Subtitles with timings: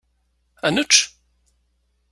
[0.67, 0.93] Ad nečč?